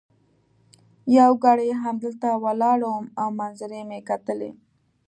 [1.17, 4.49] یو ګړی همدلته ولاړ وم او منظرې مي کتلې.